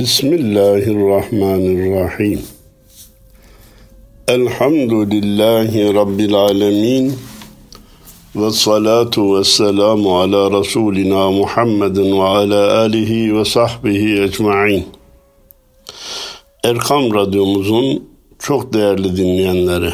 Bismillahirrahmanirrahim. 0.00 2.40
Elhamdülillahi 4.28 5.94
Rabbil 5.94 6.34
alemin. 6.34 7.12
Ve 8.36 8.50
salatu 8.50 9.38
ve 9.38 9.44
selamu 9.44 10.20
ala 10.20 10.60
Resulina 10.60 11.30
Muhammedin 11.30 12.18
ve 12.18 12.22
ala 12.22 12.78
alihi 12.78 13.36
ve 13.36 13.44
sahbihi 13.44 14.22
ecma'in. 14.22 14.86
Erkam 16.64 17.14
Radyomuzun 17.14 18.08
çok 18.38 18.72
değerli 18.72 19.16
dinleyenleri. 19.16 19.92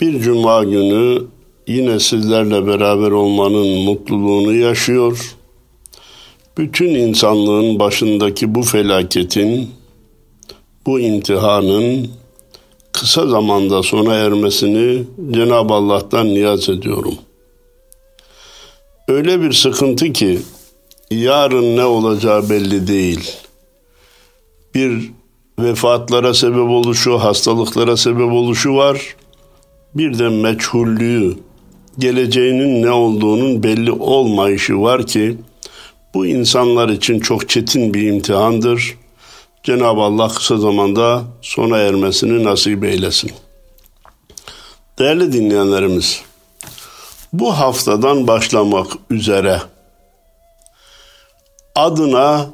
Bir 0.00 0.20
cuma 0.20 0.64
günü 0.64 1.24
yine 1.66 2.00
sizlerle 2.00 2.66
beraber 2.66 3.10
olmanın 3.10 3.84
mutluluğunu 3.84 4.54
yaşıyor. 4.54 5.36
Bütün 6.58 6.88
insanlığın 6.88 7.78
başındaki 7.78 8.54
bu 8.54 8.62
felaketin, 8.62 9.70
bu 10.86 11.00
imtihanın 11.00 12.08
kısa 12.92 13.26
zamanda 13.26 13.82
sona 13.82 14.14
ermesini 14.14 15.04
Cenab-ı 15.30 15.74
Allah'tan 15.74 16.26
niyaz 16.26 16.68
ediyorum. 16.68 17.14
Öyle 19.08 19.40
bir 19.40 19.52
sıkıntı 19.52 20.12
ki 20.12 20.38
yarın 21.10 21.76
ne 21.76 21.84
olacağı 21.84 22.50
belli 22.50 22.86
değil. 22.86 23.32
Bir 24.74 25.10
vefatlara 25.58 26.34
sebep 26.34 26.70
oluşu, 26.70 27.18
hastalıklara 27.18 27.96
sebep 27.96 28.32
oluşu 28.32 28.74
var. 28.74 29.16
Bir 29.94 30.18
de 30.18 30.28
meçhullüğü, 30.28 31.36
geleceğinin 31.98 32.82
ne 32.82 32.90
olduğunun 32.90 33.62
belli 33.62 33.92
olmayışı 33.92 34.80
var 34.80 35.06
ki 35.06 35.36
bu 36.14 36.26
insanlar 36.26 36.88
için 36.88 37.20
çok 37.20 37.48
çetin 37.48 37.94
bir 37.94 38.02
imtihandır. 38.02 38.98
Cenab-ı 39.62 40.00
Allah 40.00 40.28
kısa 40.28 40.56
zamanda 40.56 41.22
sona 41.42 41.78
ermesini 41.78 42.44
nasip 42.44 42.84
eylesin. 42.84 43.32
Değerli 44.98 45.32
dinleyenlerimiz, 45.32 46.22
bu 47.32 47.58
haftadan 47.58 48.26
başlamak 48.26 48.86
üzere 49.10 49.62
adına 51.74 52.50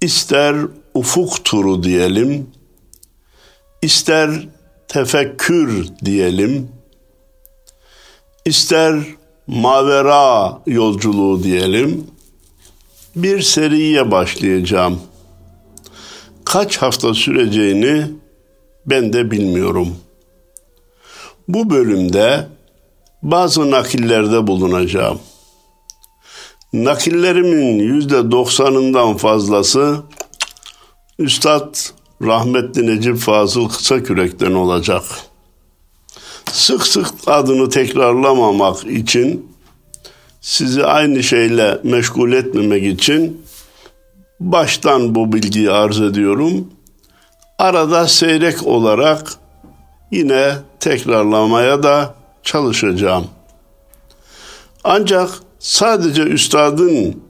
ister 0.00 0.56
ufuk 0.94 1.44
turu 1.44 1.82
diyelim, 1.82 2.50
ister 3.82 4.30
tefekkür 4.88 5.88
diyelim, 6.04 6.68
ister 8.44 9.00
mavera 9.46 10.58
yolculuğu 10.66 11.42
diyelim, 11.42 12.06
bir 13.16 13.42
seriye 13.42 14.10
başlayacağım. 14.10 15.00
Kaç 16.44 16.76
hafta 16.76 17.14
süreceğini 17.14 18.06
ben 18.86 19.12
de 19.12 19.30
bilmiyorum. 19.30 19.96
Bu 21.48 21.70
bölümde 21.70 22.46
bazı 23.22 23.70
nakillerde 23.70 24.46
bulunacağım. 24.46 25.18
Nakillerimin 26.72 27.78
yüzde 27.78 28.30
doksanından 28.30 29.16
fazlası 29.16 30.02
Üstad 31.18 31.76
rahmetli 32.22 32.86
Necip 32.86 33.16
Fazıl 33.16 33.68
Kısakürek'ten 33.68 34.52
olacak. 34.52 35.02
Sık 36.52 36.86
sık 36.86 37.06
adını 37.26 37.70
tekrarlamamak 37.70 38.84
için 38.84 39.49
sizi 40.40 40.84
aynı 40.84 41.22
şeyle 41.22 41.78
meşgul 41.82 42.32
etmemek 42.32 42.84
için 42.84 43.46
baştan 44.40 45.14
bu 45.14 45.32
bilgiyi 45.32 45.70
arz 45.70 46.00
ediyorum. 46.00 46.68
Arada 47.58 48.08
seyrek 48.08 48.66
olarak 48.66 49.32
yine 50.10 50.54
tekrarlamaya 50.80 51.82
da 51.82 52.14
çalışacağım. 52.42 53.26
Ancak 54.84 55.30
sadece 55.58 56.22
üstadın 56.22 57.22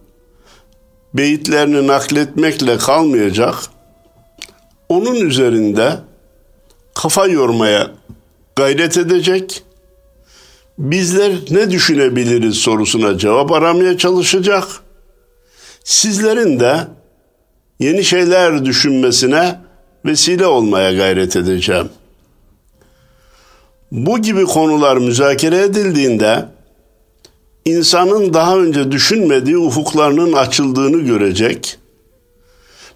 beyitlerini 1.15 1.87
nakletmekle 1.87 2.78
kalmayacak, 2.78 3.54
onun 4.88 5.15
üzerinde 5.15 5.97
kafa 6.94 7.27
yormaya 7.27 7.91
gayret 8.56 8.98
edecek, 8.98 9.62
bizler 10.80 11.32
ne 11.50 11.70
düşünebiliriz 11.70 12.56
sorusuna 12.56 13.18
cevap 13.18 13.52
aramaya 13.52 13.98
çalışacak, 13.98 14.64
sizlerin 15.84 16.60
de 16.60 16.76
yeni 17.80 18.04
şeyler 18.04 18.64
düşünmesine 18.64 19.60
vesile 20.04 20.46
olmaya 20.46 20.92
gayret 20.92 21.36
edeceğim. 21.36 21.88
Bu 23.92 24.18
gibi 24.18 24.44
konular 24.44 24.96
müzakere 24.96 25.58
edildiğinde 25.62 26.44
insanın 27.64 28.34
daha 28.34 28.58
önce 28.58 28.92
düşünmediği 28.92 29.58
ufuklarının 29.58 30.32
açıldığını 30.32 31.00
görecek, 31.00 31.78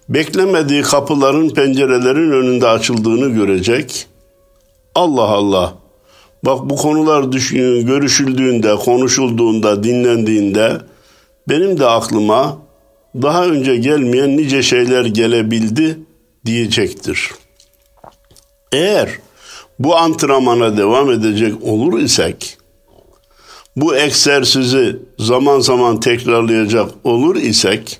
beklemediği 0.09 0.81
kapıların, 0.81 1.49
pencerelerin 1.49 2.31
önünde 2.31 2.67
açıldığını 2.67 3.35
görecek. 3.35 4.07
Allah 4.95 5.29
Allah! 5.29 5.84
Bak 6.45 6.69
bu 6.69 6.75
konular 6.75 7.31
düşün, 7.31 7.85
görüşüldüğünde, 7.85 8.75
konuşulduğunda, 8.75 9.83
dinlendiğinde 9.83 10.77
benim 11.49 11.79
de 11.79 11.85
aklıma 11.85 12.57
daha 13.21 13.45
önce 13.45 13.75
gelmeyen 13.75 14.37
nice 14.37 14.63
şeyler 14.63 15.05
gelebildi 15.05 15.99
diyecektir. 16.45 17.31
Eğer 18.71 19.09
bu 19.79 19.95
antrenmana 19.95 20.77
devam 20.77 21.11
edecek 21.11 21.53
olur 21.63 21.99
isek, 21.99 22.57
bu 23.75 23.95
egzersizi 23.95 24.99
zaman 25.19 25.59
zaman 25.59 25.99
tekrarlayacak 25.99 26.91
olur 27.03 27.35
isek, 27.35 27.99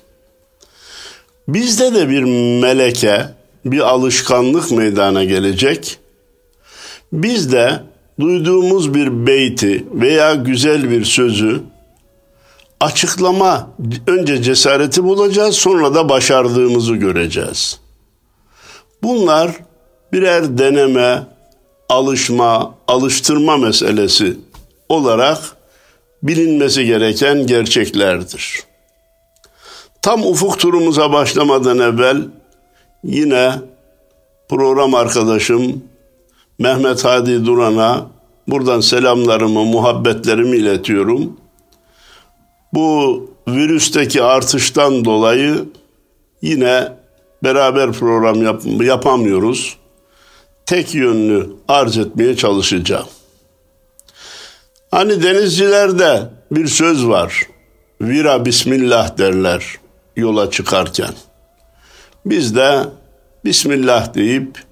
bizde 1.48 1.94
de 1.94 2.08
bir 2.08 2.22
meleke, 2.62 3.26
bir 3.64 3.80
alışkanlık 3.80 4.70
meydana 4.70 5.24
gelecek. 5.24 5.98
Biz 7.12 7.52
de 7.52 7.82
duyduğumuz 8.20 8.94
bir 8.94 9.26
beyti 9.26 9.86
veya 9.92 10.34
güzel 10.34 10.90
bir 10.90 11.04
sözü 11.04 11.62
açıklama 12.80 13.70
önce 14.06 14.42
cesareti 14.42 15.04
bulacağız 15.04 15.56
sonra 15.56 15.94
da 15.94 16.08
başardığımızı 16.08 16.94
göreceğiz. 16.94 17.80
Bunlar 19.02 19.50
birer 20.12 20.58
deneme, 20.58 21.22
alışma, 21.88 22.74
alıştırma 22.88 23.56
meselesi 23.56 24.36
olarak 24.88 25.38
bilinmesi 26.22 26.86
gereken 26.86 27.46
gerçeklerdir. 27.46 28.62
Tam 30.02 30.26
ufuk 30.26 30.58
turumuza 30.58 31.12
başlamadan 31.12 31.78
evvel 31.78 32.22
yine 33.04 33.52
program 34.48 34.94
arkadaşım 34.94 35.82
Mehmet 36.58 37.04
Hadi 37.04 37.46
Duran'a 37.46 38.06
buradan 38.48 38.80
selamlarımı, 38.80 39.64
muhabbetlerimi 39.64 40.56
iletiyorum. 40.56 41.36
Bu 42.72 43.30
virüsteki 43.48 44.22
artıştan 44.22 45.04
dolayı 45.04 45.64
yine 46.42 46.92
beraber 47.44 47.92
program 47.92 48.42
yap 48.42 48.62
yapamıyoruz. 48.80 49.76
Tek 50.66 50.94
yönlü 50.94 51.50
arz 51.68 51.98
etmeye 51.98 52.36
çalışacağım. 52.36 53.06
Hani 54.90 55.22
denizcilerde 55.22 56.22
bir 56.50 56.66
söz 56.66 57.06
var. 57.06 57.46
Vira 58.00 58.44
bismillah 58.44 59.18
derler 59.18 59.76
yola 60.16 60.50
çıkarken. 60.50 61.14
Biz 62.26 62.56
de 62.56 62.84
bismillah 63.44 64.14
deyip 64.14 64.65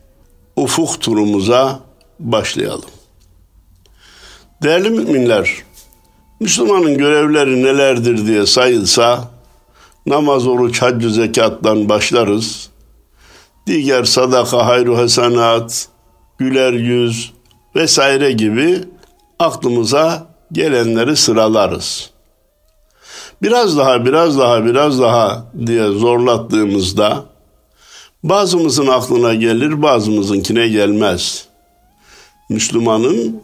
ufuk 0.57 1.01
turumuza 1.01 1.81
başlayalım. 2.21 2.91
Değerli 4.63 4.91
müminler, 4.91 5.51
Müslümanın 6.41 6.99
görevleri 6.99 7.63
nelerdir 7.63 8.27
diye 8.27 8.47
sayılsa 8.47 9.31
namaz, 10.07 10.47
oruç, 10.47 10.83
haccı, 10.83 11.11
zekattan 11.11 11.89
başlarız. 11.89 12.71
Diğer 13.67 14.05
sadaka, 14.05 14.67
hayru 14.67 14.99
hasenat, 14.99 15.89
güler 16.39 16.73
yüz 16.73 17.33
vesaire 17.77 18.33
gibi 18.33 18.79
aklımıza 19.39 20.27
gelenleri 20.53 21.17
sıralarız. 21.17 22.11
Biraz 23.43 23.79
daha, 23.79 24.05
biraz 24.05 24.39
daha, 24.39 24.65
biraz 24.65 25.01
daha 25.01 25.45
diye 25.67 25.87
zorlattığımızda 25.87 27.25
bazımızın 28.25 28.87
aklına 28.87 29.35
gelir, 29.35 29.83
bazımızınkine 29.83 30.69
gelmez. 30.69 31.49
Müslümanın 32.49 33.43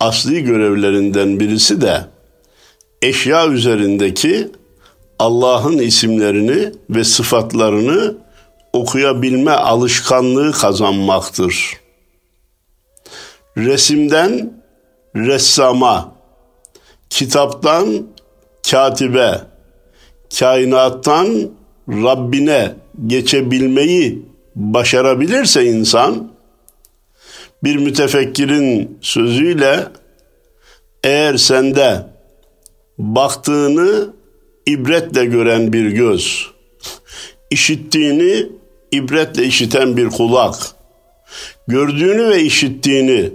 asli 0.00 0.44
görevlerinden 0.44 1.40
birisi 1.40 1.80
de 1.80 2.06
eşya 3.02 3.48
üzerindeki 3.48 4.48
Allah'ın 5.18 5.78
isimlerini 5.78 6.72
ve 6.90 7.04
sıfatlarını 7.04 8.16
okuyabilme 8.72 9.50
alışkanlığı 9.50 10.52
kazanmaktır. 10.52 11.72
Resimden 13.56 14.52
ressama, 15.16 16.12
kitaptan 17.10 18.06
katibe, 18.70 19.40
kainattan 20.38 21.50
Rabbine 21.88 22.74
geçebilmeyi 23.06 24.22
başarabilirse 24.56 25.64
insan, 25.64 26.32
bir 27.64 27.76
mütefekkirin 27.76 28.98
sözüyle 29.00 29.84
eğer 31.04 31.36
sende 31.36 32.06
baktığını 32.98 34.08
ibretle 34.66 35.24
gören 35.24 35.72
bir 35.72 35.90
göz, 35.90 36.46
işittiğini 37.50 38.46
ibretle 38.92 39.44
işiten 39.44 39.96
bir 39.96 40.08
kulak, 40.08 40.54
gördüğünü 41.68 42.28
ve 42.28 42.42
işittiğini 42.42 43.30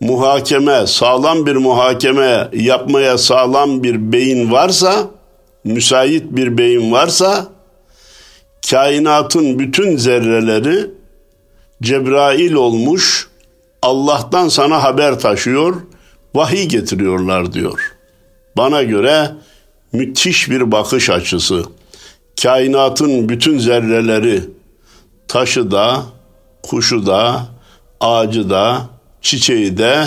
muhakeme, 0.00 0.86
sağlam 0.86 1.46
bir 1.46 1.56
muhakeme 1.56 2.48
yapmaya 2.52 3.18
sağlam 3.18 3.82
bir 3.82 4.12
beyin 4.12 4.52
varsa, 4.52 5.10
müsait 5.64 6.24
bir 6.30 6.58
beyin 6.58 6.92
varsa, 6.92 7.51
kainatın 8.70 9.58
bütün 9.58 9.96
zerreleri 9.96 10.90
Cebrail 11.82 12.52
olmuş, 12.52 13.28
Allah'tan 13.82 14.48
sana 14.48 14.82
haber 14.82 15.18
taşıyor, 15.18 15.76
vahiy 16.34 16.68
getiriyorlar 16.68 17.52
diyor. 17.52 17.92
Bana 18.56 18.82
göre 18.82 19.30
müthiş 19.92 20.50
bir 20.50 20.72
bakış 20.72 21.10
açısı. 21.10 21.64
Kainatın 22.42 23.28
bütün 23.28 23.58
zerreleri, 23.58 24.44
taşı 25.28 25.70
da, 25.70 26.02
kuşu 26.62 27.06
da, 27.06 27.46
ağacı 28.00 28.50
da, 28.50 28.88
çiçeği 29.20 29.78
de 29.78 30.04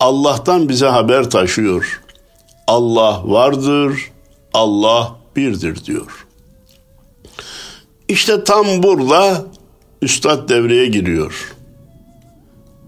Allah'tan 0.00 0.68
bize 0.68 0.86
haber 0.86 1.30
taşıyor. 1.30 2.02
Allah 2.66 3.20
vardır, 3.24 4.10
Allah 4.54 5.16
birdir 5.36 5.84
diyor. 5.84 6.25
İşte 8.08 8.44
tam 8.44 8.82
burada 8.82 9.44
üstad 10.02 10.48
devreye 10.48 10.86
giriyor. 10.86 11.54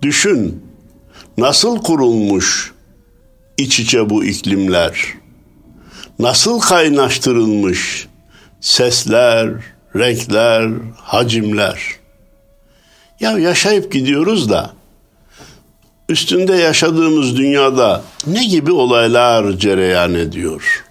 Düşün 0.03 0.65
nasıl 1.39 1.79
kurulmuş 1.83 2.73
iç 3.57 3.81
içe 3.81 4.11
bu 4.11 4.25
iklimler? 4.25 5.15
Nasıl 6.19 6.61
kaynaştırılmış 6.61 8.09
sesler, 8.61 9.51
renkler, 9.97 10.71
hacimler? 10.97 11.81
Ya 13.21 13.39
yaşayıp 13.39 13.93
gidiyoruz 13.93 14.51
da 14.51 14.71
üstünde 16.09 16.55
yaşadığımız 16.55 17.37
dünyada 17.37 18.03
ne 18.27 18.45
gibi 18.45 18.73
olaylar 18.73 19.53
cereyan 19.53 20.15
ediyor? 20.15 20.85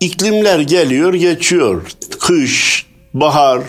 İklimler 0.00 0.58
geliyor, 0.58 1.14
geçiyor. 1.14 1.82
Kış, 2.26 2.86
bahar, 3.14 3.62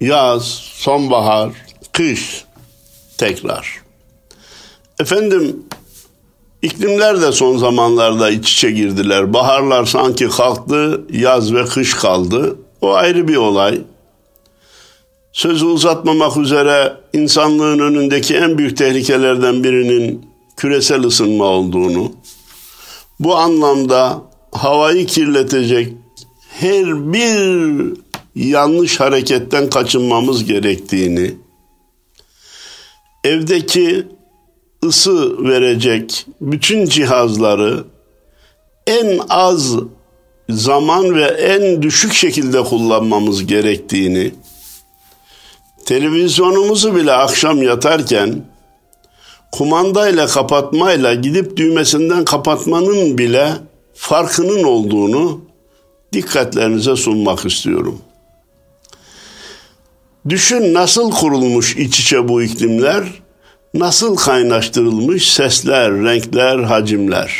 yaz, 0.00 0.44
sonbahar, 0.72 1.50
kış 1.92 2.44
tekrar. 3.18 3.82
Efendim 5.00 5.56
iklimler 6.62 7.22
de 7.22 7.32
son 7.32 7.56
zamanlarda 7.58 8.30
iç 8.30 8.52
içe 8.52 8.70
girdiler. 8.70 9.32
Baharlar 9.32 9.84
sanki 9.84 10.28
kalktı, 10.28 11.04
yaz 11.12 11.54
ve 11.54 11.64
kış 11.64 11.94
kaldı. 11.94 12.56
O 12.80 12.94
ayrı 12.94 13.28
bir 13.28 13.36
olay. 13.36 13.80
Sözü 15.32 15.64
uzatmamak 15.64 16.36
üzere 16.36 16.92
insanlığın 17.12 17.78
önündeki 17.78 18.36
en 18.36 18.58
büyük 18.58 18.76
tehlikelerden 18.76 19.64
birinin 19.64 20.26
küresel 20.56 21.04
ısınma 21.04 21.44
olduğunu, 21.44 22.12
bu 23.20 23.36
anlamda 23.36 24.22
havayı 24.52 25.06
kirletecek 25.06 26.03
her 26.64 27.12
bir 27.12 27.92
yanlış 28.34 29.00
hareketten 29.00 29.70
kaçınmamız 29.70 30.44
gerektiğini, 30.44 31.34
evdeki 33.24 34.06
ısı 34.84 35.44
verecek 35.44 36.26
bütün 36.40 36.86
cihazları 36.86 37.84
en 38.86 39.20
az 39.28 39.74
zaman 40.48 41.14
ve 41.14 41.24
en 41.24 41.82
düşük 41.82 42.12
şekilde 42.12 42.62
kullanmamız 42.62 43.46
gerektiğini, 43.46 44.34
televizyonumuzu 45.86 46.96
bile 46.96 47.12
akşam 47.12 47.62
yatarken 47.62 48.44
kumandayla 49.52 50.26
kapatmayla 50.26 51.14
gidip 51.14 51.56
düğmesinden 51.56 52.24
kapatmanın 52.24 53.18
bile 53.18 53.52
farkının 53.94 54.64
olduğunu 54.64 55.43
dikkatlerinize 56.14 56.96
sunmak 56.96 57.46
istiyorum. 57.46 57.98
Düşün 60.28 60.74
nasıl 60.74 61.10
kurulmuş 61.10 61.76
iç 61.76 62.00
içe 62.00 62.28
bu 62.28 62.42
iklimler, 62.42 63.04
nasıl 63.74 64.16
kaynaştırılmış 64.16 65.32
sesler, 65.32 65.92
renkler, 65.92 66.58
hacimler. 66.58 67.34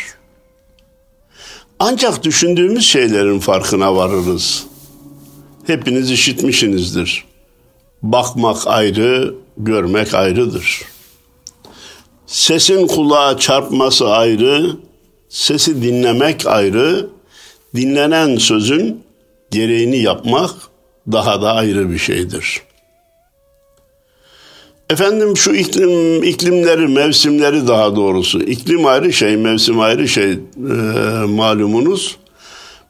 Ancak 1.79 2.25
düşündüğümüz 2.25 2.87
şeylerin 2.87 3.39
farkına 3.39 3.97
varırız. 3.97 4.67
Hepiniz 5.67 6.11
işitmişsinizdir. 6.11 7.25
Bakmak 8.03 8.67
ayrı, 8.67 9.35
görmek 9.57 10.15
ayrıdır. 10.15 10.83
Sesin 12.27 12.87
kulağa 12.87 13.39
çarpması 13.39 14.09
ayrı, 14.09 14.77
sesi 15.29 15.83
dinlemek 15.83 16.47
ayrı, 16.47 17.07
dinlenen 17.75 18.37
sözün 18.37 19.03
gereğini 19.51 19.99
yapmak 19.99 20.51
daha 21.13 21.43
da 21.43 21.53
ayrı 21.53 21.91
bir 21.91 21.99
şeydir. 21.99 22.63
Efendim 24.91 25.37
şu 25.37 25.55
iklim 25.55 26.23
iklimleri, 26.23 26.89
mevsimleri 26.89 27.69
daha 27.69 27.97
doğrusu. 27.97 28.43
iklim 28.43 28.87
ayrı 28.87 29.13
şey, 29.13 29.37
mevsim 29.37 29.81
ayrı 29.81 30.09
şey 30.09 30.33
e, 30.33 30.37
malumunuz. 31.27 32.17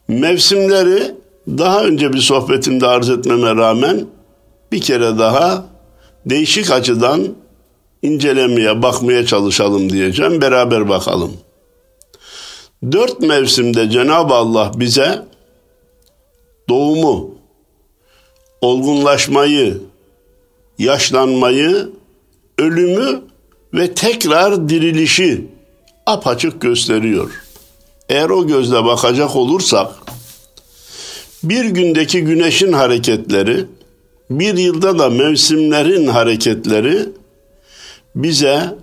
Mevsimleri 0.07 1.15
daha 1.47 1.83
önce 1.83 2.13
bir 2.13 2.19
sohbetimde 2.21 2.87
arz 2.87 3.09
etmeme 3.09 3.55
rağmen 3.55 4.05
bir 4.71 4.81
kere 4.81 5.17
daha 5.17 5.65
değişik 6.25 6.71
açıdan 6.71 7.27
incelemeye, 8.01 8.81
bakmaya 8.81 9.25
çalışalım 9.25 9.89
diyeceğim. 9.89 10.41
Beraber 10.41 10.89
bakalım. 10.89 11.31
Dört 12.83 13.19
mevsimde 13.19 13.89
Cenab-ı 13.89 14.33
Allah 14.33 14.71
bize 14.75 15.25
doğumu, 16.69 17.35
olgunlaşmayı, 18.61 19.81
yaşlanmayı, 20.77 21.89
ölümü 22.57 23.21
ve 23.73 23.93
tekrar 23.93 24.69
dirilişi 24.69 25.47
apaçık 26.05 26.61
gösteriyor. 26.61 27.31
Eğer 28.09 28.29
o 28.29 28.47
gözle 28.47 28.85
bakacak 28.85 29.35
olursak 29.35 29.91
bir 31.43 31.65
gündeki 31.65 32.21
güneşin 32.21 32.73
hareketleri, 32.73 33.65
bir 34.29 34.57
yılda 34.57 34.99
da 34.99 35.09
mevsimlerin 35.09 36.07
hareketleri 36.07 37.09
bize 38.15 38.75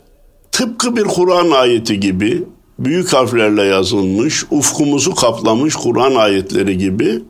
tıpkı 0.53 0.97
bir 0.97 1.05
Kur'an 1.05 1.51
ayeti 1.51 2.01
gibi 2.01 2.45
büyük 2.79 3.13
harflerle 3.13 3.63
yazılmış, 3.63 4.45
ufkumuzu 4.51 5.15
kaplamış 5.15 5.75
Kur'an 5.75 6.15
ayetleri 6.15 6.79
gibi 6.79 7.23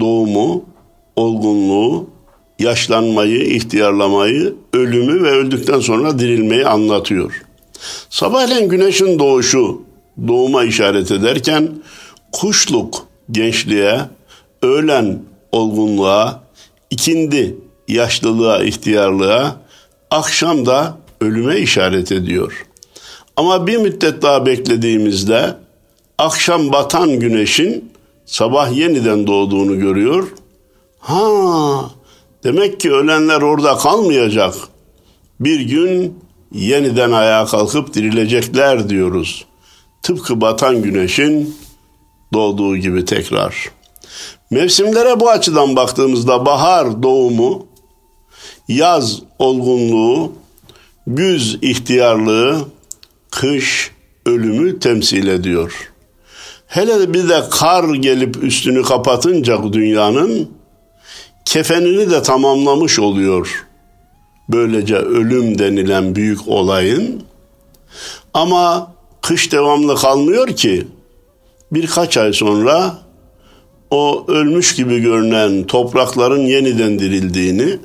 doğumu, 0.00 0.64
olgunluğu, 1.16 2.10
yaşlanmayı, 2.58 3.44
ihtiyarlamayı, 3.44 4.54
ölümü 4.72 5.22
ve 5.22 5.30
öldükten 5.30 5.80
sonra 5.80 6.18
dirilmeyi 6.18 6.66
anlatıyor. 6.66 7.42
Sabahleyin 8.10 8.68
güneşin 8.68 9.18
doğuşu 9.18 9.82
doğuma 10.28 10.64
işaret 10.64 11.10
ederken 11.10 11.68
kuşluk 12.32 13.06
gençliğe, 13.30 14.00
öğlen 14.62 15.18
olgunluğa, 15.52 16.42
ikindi 16.90 17.56
yaşlılığa, 17.88 18.64
ihtiyarlığa, 18.64 19.56
akşam 20.10 20.66
da 20.66 20.98
ölüme 21.20 21.58
işaret 21.58 22.12
ediyor. 22.12 22.66
Ama 23.40 23.66
bir 23.66 23.76
müddet 23.76 24.22
daha 24.22 24.46
beklediğimizde 24.46 25.56
akşam 26.18 26.72
batan 26.72 27.20
güneşin 27.20 27.92
sabah 28.26 28.76
yeniden 28.76 29.26
doğduğunu 29.26 29.78
görüyor. 29.78 30.28
Ha, 30.98 31.90
demek 32.44 32.80
ki 32.80 32.92
ölenler 32.92 33.42
orada 33.42 33.76
kalmayacak. 33.76 34.54
Bir 35.40 35.60
gün 35.60 36.18
yeniden 36.52 37.12
ayağa 37.12 37.46
kalkıp 37.46 37.94
dirilecekler 37.94 38.88
diyoruz. 38.88 39.44
Tıpkı 40.02 40.40
batan 40.40 40.82
güneşin 40.82 41.56
doğduğu 42.32 42.76
gibi 42.76 43.04
tekrar. 43.04 43.70
Mevsimlere 44.50 45.20
bu 45.20 45.30
açıdan 45.30 45.76
baktığımızda 45.76 46.46
bahar 46.46 47.02
doğumu, 47.02 47.66
yaz 48.68 49.20
olgunluğu, 49.38 50.32
güz 51.06 51.58
ihtiyarlığı, 51.62 52.64
kış 53.30 53.90
ölümü 54.26 54.78
temsil 54.78 55.26
ediyor. 55.26 55.92
Hele 56.66 57.14
bir 57.14 57.28
de 57.28 57.42
kar 57.50 57.94
gelip 57.94 58.44
üstünü 58.44 58.82
kapatınca 58.82 59.72
dünyanın 59.72 60.50
kefenini 61.44 62.10
de 62.10 62.22
tamamlamış 62.22 62.98
oluyor. 62.98 63.66
Böylece 64.48 64.96
ölüm 64.96 65.58
denilen 65.58 66.14
büyük 66.14 66.48
olayın 66.48 67.22
ama 68.34 68.92
kış 69.22 69.52
devamlı 69.52 69.96
kalmıyor 69.96 70.48
ki 70.48 70.86
birkaç 71.72 72.16
ay 72.16 72.32
sonra 72.32 72.98
o 73.90 74.24
ölmüş 74.28 74.74
gibi 74.74 74.98
görünen 74.98 75.64
toprakların 75.64 76.40
yeniden 76.40 76.98
dirildiğini, 76.98 77.78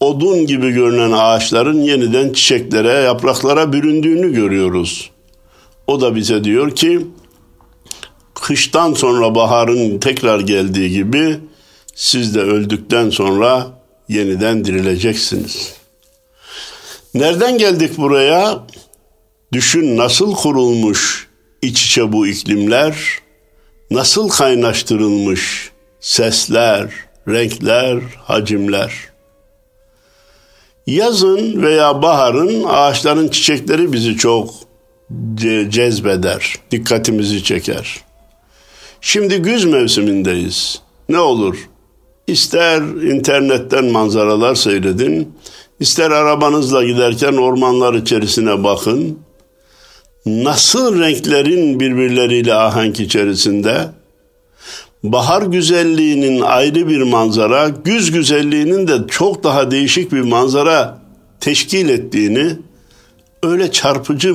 odun 0.00 0.46
gibi 0.46 0.70
görünen 0.70 1.12
ağaçların 1.12 1.80
yeniden 1.80 2.32
çiçeklere, 2.32 2.92
yapraklara 2.92 3.72
büründüğünü 3.72 4.34
görüyoruz. 4.34 5.10
O 5.86 6.00
da 6.00 6.16
bize 6.16 6.44
diyor 6.44 6.76
ki, 6.76 7.06
kıştan 8.34 8.94
sonra 8.94 9.34
baharın 9.34 9.98
tekrar 9.98 10.40
geldiği 10.40 10.90
gibi 10.90 11.38
siz 11.94 12.34
de 12.34 12.40
öldükten 12.40 13.10
sonra 13.10 13.66
yeniden 14.08 14.64
dirileceksiniz. 14.64 15.74
Nereden 17.14 17.58
geldik 17.58 17.98
buraya? 17.98 18.66
Düşün 19.52 19.96
nasıl 19.96 20.34
kurulmuş 20.34 21.28
iç 21.62 21.84
içe 21.86 22.12
bu 22.12 22.26
iklimler, 22.26 23.18
nasıl 23.90 24.28
kaynaştırılmış 24.28 25.70
sesler, 26.00 26.90
renkler, 27.28 28.00
hacimler. 28.16 28.92
Yazın 30.88 31.62
veya 31.62 32.02
baharın 32.02 32.64
ağaçların 32.64 33.28
çiçekleri 33.28 33.92
bizi 33.92 34.16
çok 34.16 34.50
ce- 35.34 35.70
cezbeder, 35.70 36.54
dikkatimizi 36.70 37.44
çeker. 37.44 38.00
Şimdi 39.00 39.38
güz 39.38 39.64
mevsimindeyiz. 39.64 40.80
Ne 41.08 41.18
olur? 41.18 41.56
İster 42.26 42.80
internetten 43.12 43.84
manzaralar 43.84 44.54
seyredin, 44.54 45.34
ister 45.80 46.10
arabanızla 46.10 46.84
giderken 46.84 47.32
ormanlar 47.36 47.94
içerisine 47.94 48.64
bakın. 48.64 49.18
Nasıl 50.26 51.00
renklerin 51.00 51.80
birbirleriyle 51.80 52.54
ahenk 52.54 53.00
içerisinde, 53.00 53.88
bahar 55.02 55.42
güzelliğinin 55.42 56.40
ayrı 56.40 56.88
bir 56.88 57.02
manzara, 57.02 57.68
güz 57.68 58.10
güzelliğinin 58.10 58.88
de 58.88 58.98
çok 59.08 59.44
daha 59.44 59.70
değişik 59.70 60.12
bir 60.12 60.20
manzara 60.20 60.98
teşkil 61.40 61.88
ettiğini 61.88 62.56
öyle 63.42 63.72
çarpıcı 63.72 64.34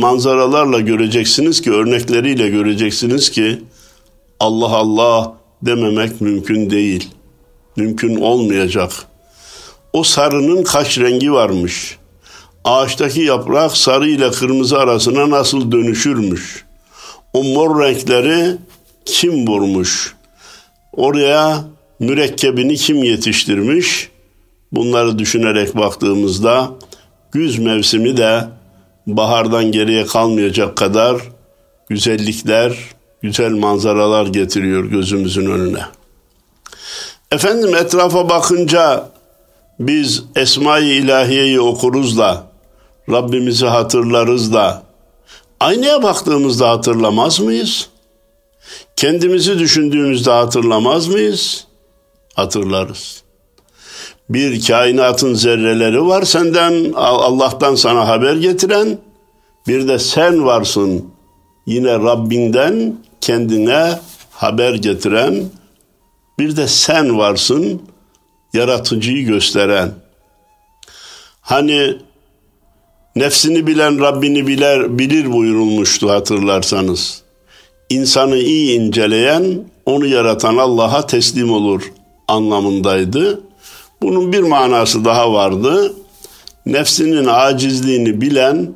manzaralarla 0.00 0.80
göreceksiniz 0.80 1.60
ki, 1.62 1.72
örnekleriyle 1.72 2.48
göreceksiniz 2.48 3.30
ki 3.30 3.62
Allah 4.40 4.76
Allah 4.76 5.34
dememek 5.62 6.20
mümkün 6.20 6.70
değil. 6.70 7.10
Mümkün 7.76 8.16
olmayacak. 8.16 8.92
O 9.92 10.02
sarının 10.02 10.62
kaç 10.62 10.98
rengi 10.98 11.32
varmış. 11.32 11.98
Ağaçtaki 12.64 13.20
yaprak 13.20 13.76
sarı 13.76 14.08
ile 14.08 14.30
kırmızı 14.30 14.78
arasına 14.78 15.30
nasıl 15.30 15.72
dönüşürmüş. 15.72 16.64
O 17.32 17.44
mor 17.44 17.82
renkleri 17.82 18.56
kim 19.04 19.46
vurmuş? 19.46 20.14
Oraya 20.92 21.64
mürekkebini 21.98 22.76
kim 22.76 23.04
yetiştirmiş? 23.04 24.10
Bunları 24.72 25.18
düşünerek 25.18 25.76
baktığımızda 25.76 26.70
güz 27.32 27.58
mevsimi 27.58 28.16
de 28.16 28.44
bahardan 29.06 29.72
geriye 29.72 30.06
kalmayacak 30.06 30.76
kadar 30.76 31.16
güzellikler, 31.88 32.76
güzel 33.22 33.50
manzaralar 33.50 34.26
getiriyor 34.26 34.84
gözümüzün 34.84 35.46
önüne. 35.46 35.82
Efendim 37.30 37.76
etrafa 37.76 38.28
bakınca 38.28 39.08
biz 39.78 40.24
Esma-i 40.36 40.88
İlahiye'yi 40.88 41.60
okuruz 41.60 42.18
da 42.18 42.46
Rabbimizi 43.10 43.66
hatırlarız 43.66 44.52
da 44.52 44.82
aynaya 45.60 46.02
baktığımızda 46.02 46.70
hatırlamaz 46.70 47.40
mıyız? 47.40 47.88
Kendimizi 48.96 49.58
düşündüğümüzde 49.58 50.30
hatırlamaz 50.30 51.08
mıyız? 51.08 51.66
Hatırlarız. 52.34 53.22
Bir 54.28 54.66
kainatın 54.66 55.34
zerreleri 55.34 56.06
var 56.06 56.22
senden 56.22 56.92
Allah'tan 56.94 57.74
sana 57.74 58.08
haber 58.08 58.36
getiren 58.36 58.98
bir 59.66 59.88
de 59.88 59.98
sen 59.98 60.44
varsın 60.44 61.12
yine 61.66 61.92
Rabbinden 61.92 62.96
kendine 63.20 63.98
haber 64.30 64.74
getiren 64.74 65.44
bir 66.38 66.56
de 66.56 66.68
sen 66.68 67.18
varsın 67.18 67.82
yaratıcıyı 68.52 69.26
gösteren. 69.26 69.92
Hani 71.40 71.98
nefsini 73.16 73.66
bilen 73.66 74.00
Rabbini 74.00 74.46
biler, 74.46 74.98
bilir 74.98 75.32
buyurulmuştu 75.32 76.10
hatırlarsanız. 76.10 77.22
İnsanı 77.92 78.36
iyi 78.36 78.78
inceleyen 78.78 79.64
onu 79.86 80.06
yaratan 80.06 80.56
Allah'a 80.56 81.06
teslim 81.06 81.52
olur 81.52 81.92
anlamındaydı. 82.28 83.40
Bunun 84.02 84.32
bir 84.32 84.40
manası 84.40 85.04
daha 85.04 85.32
vardı. 85.32 85.94
Nefsinin 86.66 87.26
acizliğini 87.26 88.20
bilen 88.20 88.72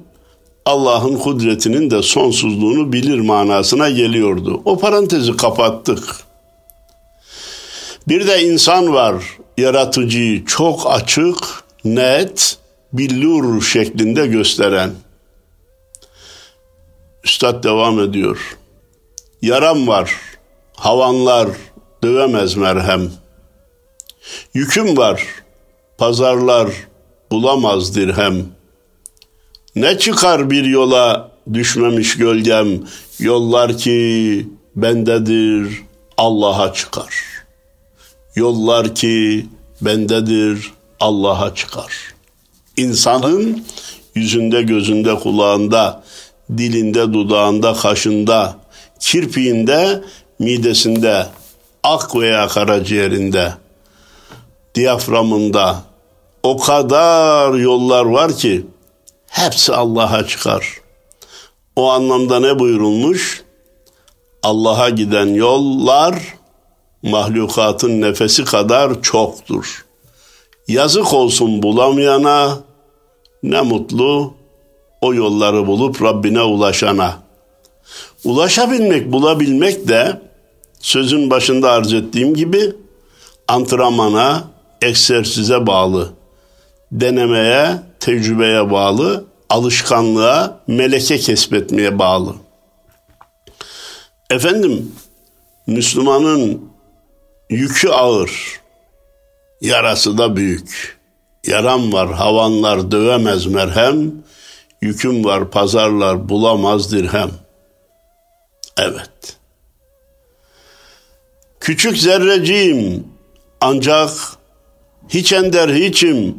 Allah'ın 0.65 1.17
kudretinin 1.17 1.91
de 1.91 2.03
sonsuzluğunu 2.03 2.93
bilir 2.93 3.19
manasına 3.21 3.91
geliyordu. 3.91 4.63
O 4.65 4.79
parantezi 4.79 5.37
kapattık. 5.37 6.17
Bir 8.09 8.27
de 8.27 8.43
insan 8.43 8.93
var 8.93 9.15
yaratıcıyı 9.59 10.45
çok 10.45 10.91
açık, 10.91 11.37
net, 11.85 12.59
billur 12.93 13.63
şeklinde 13.63 14.27
gösteren. 14.27 14.91
Üstad 17.25 17.65
devam 17.65 18.01
ediyor. 18.01 18.57
Yaram 19.43 19.89
var, 19.89 20.15
havanlar 20.75 21.49
dövemez 22.03 22.55
merhem. 22.57 23.13
Yüküm 24.55 24.97
var, 24.97 25.23
pazarlar 25.99 26.71
bulamaz 27.31 27.95
dirhem. 27.95 28.47
Ne 29.77 29.99
çıkar 29.99 30.51
bir 30.51 30.65
yola 30.65 31.31
düşmemiş 31.53 32.17
gölgem, 32.17 32.81
yollar 33.19 33.79
ki 33.79 34.49
bendedir 34.77 35.83
Allah'a 36.17 36.73
çıkar.'' 36.73 37.37
Yollar 38.37 38.95
ki 38.95 39.47
bendedir 39.81 40.73
Allah'a 41.01 41.55
çıkar. 41.55 41.93
İnsanın 42.77 43.65
yüzünde, 44.15 44.63
gözünde, 44.63 45.15
kulağında, 45.15 46.05
dilinde, 46.59 47.13
dudağında, 47.13 47.73
kaşında, 47.73 48.57
kirpiğinde, 49.01 50.05
midesinde, 50.39 51.27
ak 51.83 52.17
veya 52.17 52.49
karaciğerinde, 52.49 53.53
diyaframında 54.75 55.83
o 56.43 56.57
kadar 56.57 57.55
yollar 57.55 58.05
var 58.05 58.37
ki 58.37 58.67
hepsi 59.27 59.75
Allah'a 59.75 60.27
çıkar. 60.27 60.81
O 61.77 61.91
anlamda 61.91 62.41
ne 62.41 62.59
buyurulmuş? 62.59 63.45
Allah'a 64.43 64.89
giden 64.89 65.27
yollar 65.27 66.37
mahlukatın 67.03 68.01
nefesi 68.01 68.45
kadar 68.45 69.03
çoktur. 69.03 69.87
Yazık 70.69 71.15
olsun 71.15 71.63
bulamayana, 71.63 72.59
ne 73.43 73.61
mutlu 73.61 74.35
o 75.01 75.15
yolları 75.15 75.67
bulup 75.67 76.03
Rabbine 76.03 76.43
ulaşana. 76.43 77.26
Ulaşabilmek, 78.25 79.13
bulabilmek 79.13 79.89
de 79.89 80.21
sözün 80.81 81.31
başında 81.31 81.71
arz 81.71 81.93
ettiğim 81.93 82.35
gibi 82.35 82.73
antrenmana, 83.49 84.45
egzersize 84.83 85.67
bağlı. 85.67 86.13
Denemeye, 86.93 87.71
tecrübeye 88.01 88.71
bağlı, 88.71 89.25
alışkanlığa, 89.49 90.61
meleke 90.67 91.19
kesbetmeye 91.19 91.99
bağlı. 91.99 92.35
Efendim, 94.31 94.93
Müslümanın 95.67 96.77
Yükü 97.51 97.89
ağır, 97.89 98.61
yarası 99.61 100.19
da 100.19 100.37
büyük. 100.37 100.99
Yaram 101.47 101.93
var, 101.93 102.13
havanlar 102.13 102.91
dövemez 102.91 103.47
merhem, 103.47 104.13
yüküm 104.83 105.25
var, 105.25 105.51
pazarlar 105.51 106.29
bulamaz 106.29 106.93
dirhem. 106.93 107.31
Evet, 108.79 109.39
Küçük 111.67 111.99
zerreciyim 111.99 113.05
ancak 113.61 114.11
hiç 115.09 115.33
ender 115.33 115.69
hiçim 115.69 116.35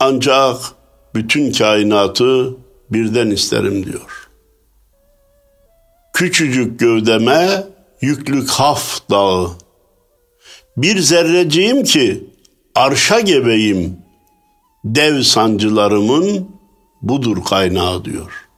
ancak 0.00 0.56
bütün 1.14 1.52
kainatı 1.52 2.56
birden 2.90 3.30
isterim 3.30 3.86
diyor. 3.86 4.28
Küçücük 6.12 6.80
gövdeme 6.80 7.64
yüklük 8.00 8.50
haf 8.50 9.10
dağı. 9.10 9.50
Bir 10.76 10.98
zerreciyim 10.98 11.84
ki 11.84 12.24
arşa 12.74 13.20
gebeyim. 13.20 13.96
Dev 14.84 15.22
sancılarımın 15.22 16.48
budur 17.02 17.44
kaynağı 17.44 18.04
diyor. 18.04 18.48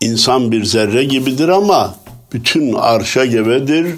İnsan 0.00 0.52
bir 0.52 0.64
zerre 0.64 1.04
gibidir 1.04 1.48
ama 1.48 1.94
bütün 2.32 2.72
arşa 2.72 3.24
gebedir. 3.24 3.96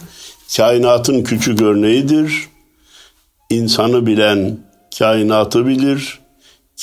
Kainatın 0.56 1.22
küçük 1.22 1.62
örneğidir. 1.62 2.48
İnsanı 3.50 4.06
bilen 4.06 4.58
kainatı 4.98 5.66
bilir. 5.66 6.20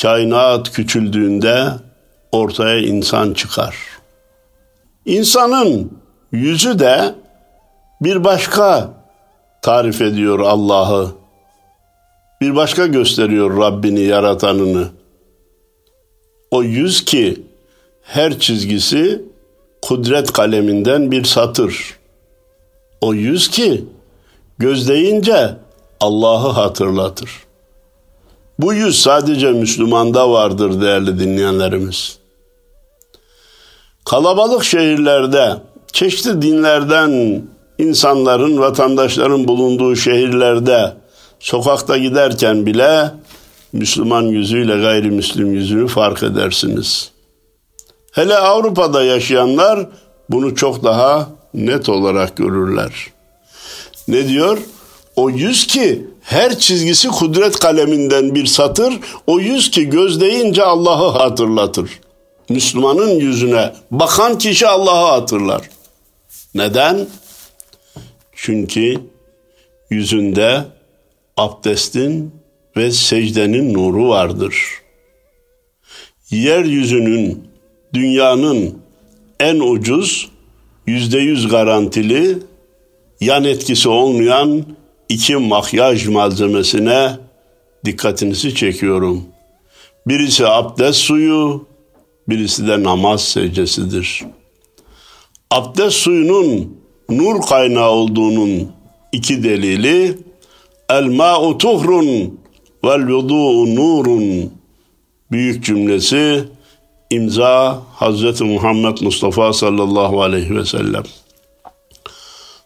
Kainat 0.01 0.71
küçüldüğünde 0.71 1.67
ortaya 2.31 2.79
insan 2.79 3.33
çıkar. 3.33 3.75
İnsanın 5.05 5.91
yüzü 6.31 6.79
de 6.79 7.15
bir 8.01 8.23
başka 8.23 8.93
tarif 9.61 10.01
ediyor 10.01 10.39
Allah'ı. 10.39 11.11
Bir 12.41 12.55
başka 12.55 12.87
gösteriyor 12.87 13.57
Rabbini, 13.57 14.01
yaratanını. 14.01 14.87
O 16.51 16.63
yüz 16.63 17.05
ki 17.05 17.41
her 18.01 18.39
çizgisi 18.39 19.21
kudret 19.81 20.31
kaleminden 20.31 21.11
bir 21.11 21.23
satır. 21.23 21.97
O 23.01 23.13
yüz 23.13 23.49
ki 23.49 23.85
göz 24.57 24.87
deyince 24.87 25.55
Allah'ı 25.99 26.49
hatırlatır. 26.49 27.29
Bu 28.59 28.73
yüz 28.73 29.01
sadece 29.01 29.51
Müslümanda 29.51 30.29
vardır 30.31 30.81
değerli 30.81 31.19
dinleyenlerimiz. 31.19 32.17
Kalabalık 34.05 34.63
şehirlerde 34.63 35.57
çeşitli 35.93 36.41
dinlerden 36.41 37.41
insanların, 37.77 38.59
vatandaşların 38.59 39.47
bulunduğu 39.47 39.95
şehirlerde 39.95 40.93
sokakta 41.39 41.97
giderken 41.97 42.65
bile 42.65 43.11
Müslüman 43.73 44.23
yüzüyle 44.23 44.81
gayrimüslim 44.81 45.53
yüzünü 45.53 45.87
fark 45.87 46.23
edersiniz. 46.23 47.11
Hele 48.11 48.37
Avrupa'da 48.37 49.03
yaşayanlar 49.03 49.89
bunu 50.29 50.55
çok 50.55 50.83
daha 50.83 51.29
net 51.53 51.89
olarak 51.89 52.37
görürler. 52.37 53.07
Ne 54.07 54.27
diyor? 54.27 54.57
O 55.15 55.29
yüz 55.29 55.67
ki 55.67 56.07
her 56.21 56.59
çizgisi 56.59 57.07
kudret 57.07 57.59
kaleminden 57.59 58.35
bir 58.35 58.45
satır, 58.45 58.99
o 59.27 59.39
yüz 59.39 59.71
ki 59.71 59.89
göz 59.89 60.21
deyince 60.21 60.63
Allah'ı 60.63 61.09
hatırlatır. 61.09 61.99
Müslümanın 62.49 63.09
yüzüne 63.09 63.73
bakan 63.91 64.37
kişi 64.37 64.67
Allah'ı 64.67 65.11
hatırlar. 65.11 65.69
Neden? 66.55 67.07
Çünkü 68.35 68.99
yüzünde 69.89 70.63
abdestin 71.37 72.35
ve 72.77 72.91
secdenin 72.91 73.73
nuru 73.73 74.09
vardır. 74.09 74.55
Yeryüzünün, 76.29 77.50
dünyanın 77.93 78.77
en 79.39 79.59
ucuz, 79.59 80.29
yüzde 80.87 81.19
yüz 81.19 81.47
garantili, 81.47 82.37
yan 83.21 83.43
etkisi 83.43 83.89
olmayan 83.89 84.65
iki 85.09 85.35
makyaj 85.35 86.07
malzemesine 86.07 87.17
dikkatinizi 87.85 88.55
çekiyorum. 88.55 89.23
Birisi 90.07 90.47
abdest 90.47 90.99
suyu, 90.99 91.67
birisi 92.29 92.67
de 92.67 92.83
namaz 92.83 93.23
secdesidir. 93.23 94.23
Abdest 95.51 95.95
suyunun 95.95 96.77
nur 97.09 97.41
kaynağı 97.41 97.89
olduğunun 97.89 98.71
iki 99.11 99.43
delili 99.43 100.17
el 100.89 101.05
ma'u 101.05 101.57
tuhrun 101.57 102.39
vel 102.83 103.07
vudu'u 103.07 103.75
nurun 103.75 104.51
büyük 105.31 105.65
cümlesi 105.65 106.43
imza 107.11 107.81
Hazreti 107.95 108.43
Muhammed 108.43 108.97
Mustafa 109.01 109.53
sallallahu 109.53 110.21
aleyhi 110.21 110.55
ve 110.55 110.65
sellem. 110.65 111.03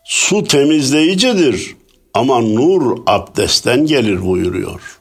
Su 0.04 0.44
temizleyicidir 0.44 1.76
ama 2.14 2.42
nur 2.42 2.98
abdestten 3.08 3.86
gelir 3.86 4.26
buyuruyor. 4.26 5.00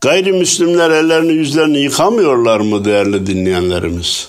Gayrimüslimler 0.00 0.90
ellerini 0.90 1.32
yüzlerini 1.32 1.78
yıkamıyorlar 1.78 2.60
mı 2.60 2.84
değerli 2.84 3.26
dinleyenlerimiz? 3.26 4.28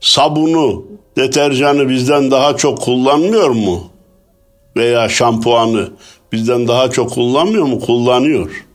Sabunu, 0.00 0.84
deterjanı 1.16 1.88
bizden 1.88 2.30
daha 2.30 2.56
çok 2.56 2.80
kullanmıyor 2.80 3.50
mu? 3.50 3.90
Veya 4.76 5.08
şampuanı 5.08 5.90
bizden 6.32 6.68
daha 6.68 6.90
çok 6.90 7.10
kullanmıyor 7.10 7.64
mu? 7.64 7.80
Kullanıyor. 7.80 8.66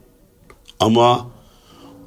Ama 0.80 1.28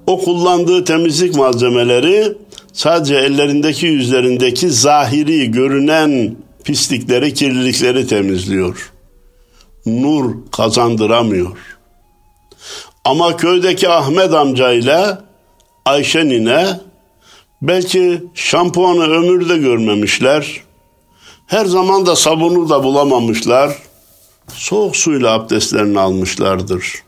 o 0.07 0.21
kullandığı 0.25 0.85
temizlik 0.85 1.37
malzemeleri 1.37 2.33
sadece 2.73 3.17
ellerindeki 3.17 3.87
yüzlerindeki 3.87 4.71
zahiri 4.71 5.51
görünen 5.51 6.37
pislikleri, 6.65 7.35
kirlilikleri 7.35 8.07
temizliyor. 8.07 8.93
Nur 9.87 10.35
kazandıramıyor. 10.53 11.57
Ama 13.05 13.37
köydeki 13.37 13.89
Ahmet 13.89 14.35
amcayla 14.35 15.25
Ayşe 15.85 16.29
nine 16.29 16.81
belki 17.63 18.23
şampuanı 18.35 19.03
ömürde 19.11 19.59
görmemişler. 19.59 20.61
Her 21.47 21.65
zaman 21.65 22.07
da 22.07 22.17
sabunu 22.17 22.69
da 22.69 22.85
bulamamışlar. 22.85 23.79
Soğuk 24.55 24.97
suyla 24.97 25.33
abdestlerini 25.33 26.01
almışlardır. 26.01 27.03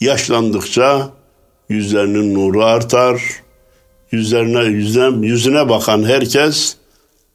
Yaşlandıkça 0.00 1.10
yüzlerinin 1.70 2.34
nuru 2.34 2.64
artar. 2.64 3.22
Yüzlerine, 4.12 4.64
yüzüne, 4.64 5.26
yüzüne 5.26 5.68
bakan 5.68 6.04
herkes 6.04 6.76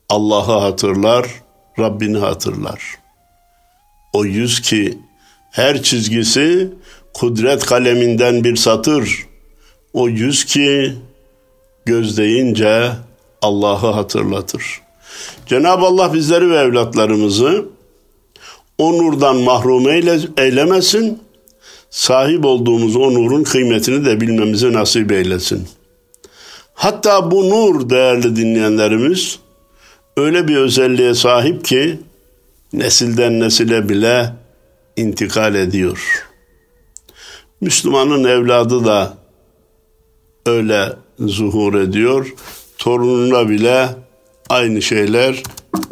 Allah'ı 0.10 0.60
hatırlar, 0.60 1.28
Rabbini 1.80 2.18
hatırlar. 2.18 2.82
O 4.14 4.26
yüz 4.26 4.62
ki 4.62 4.98
her 5.52 5.84
çizgisi 5.84 6.74
kudret 7.14 7.66
kaleminden 7.66 8.44
bir 8.44 8.56
satır. 8.56 9.26
O 9.94 10.10
yüz 10.10 10.46
ki 10.46 10.94
göz 11.86 12.18
deyince 12.18 12.92
Allah'ı 13.42 13.92
hatırlatır. 13.92 14.64
Cenab-ı 15.48 15.86
Allah 15.86 16.14
bizleri 16.14 16.50
ve 16.50 16.58
evlatlarımızı 16.58 17.66
o 18.78 18.94
nurdan 18.94 19.36
mahrum 19.36 19.90
eyle, 19.90 20.20
eylemesin. 20.38 21.25
Sahip 21.96 22.46
olduğumuz 22.46 22.96
o 22.96 23.14
nurun 23.14 23.44
kıymetini 23.44 24.06
de 24.06 24.22
bilmemizi 24.22 24.74
nasip 24.74 25.12
eylesin. 25.12 25.68
Hatta 26.74 27.32
bu 27.32 27.50
nur 27.50 27.90
değerli 27.90 28.36
dinleyenlerimiz 28.36 29.40
öyle 30.18 30.48
bir 30.48 30.56
özelliğe 30.58 31.14
sahip 31.14 31.66
ki 31.66 32.00
nesilden 32.74 33.40
nesile 33.40 33.90
bile 33.90 34.34
intikal 34.96 35.56
ediyor. 35.56 36.28
Müslümanın 37.62 38.24
evladı 38.24 38.86
da 38.86 39.18
öyle 40.46 40.94
zuhur 41.20 41.74
ediyor. 41.74 42.34
Torununa 42.78 43.50
bile 43.50 43.90
aynı 44.50 44.82
şeyler 44.82 45.44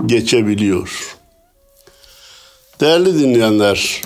geçebiliyor. 0.05 1.17
Değerli 2.79 3.19
dinleyenler, 3.19 4.01